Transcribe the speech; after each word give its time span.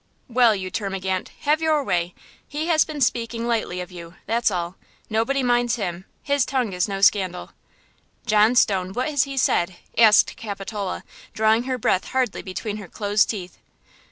"Well, 0.27 0.55
you 0.55 0.71
termagant! 0.71 1.29
Have 1.41 1.61
your 1.61 1.83
way! 1.83 2.15
He 2.47 2.65
has 2.69 2.83
been 2.85 3.01
speaking 3.01 3.45
lightly 3.47 3.81
of 3.81 3.91
you–that's 3.91 4.49
all! 4.49 4.75
Nobody 5.11 5.43
minds 5.43 5.75
him–his 5.75 6.43
tongue 6.43 6.73
is 6.73 6.87
no 6.87 7.01
scandal." 7.01 7.51
"John 8.25 8.55
Stone–what 8.55 9.11
has 9.11 9.25
he 9.25 9.37
said?" 9.37 9.75
asked 9.95 10.35
Capitola, 10.37 11.03
drawing 11.35 11.65
her 11.65 11.77
breath 11.77 12.05
hardly 12.05 12.41
between 12.41 12.77
her 12.77 12.87
closed 12.87 13.29
teeth. 13.29 13.59